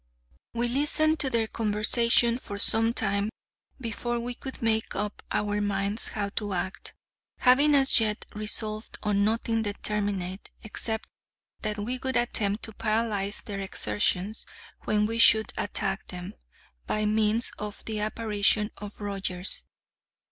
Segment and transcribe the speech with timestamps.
[0.55, 3.29] We listened to their conversation for some time
[3.79, 6.95] before we could make up our minds how to act,
[7.37, 11.07] having as yet resolved on nothing determinate, except
[11.61, 14.47] that we would attempt to paralyze their exertions,
[14.85, 16.33] when we should attack them,
[16.87, 19.65] by means of the apparition of Rogers.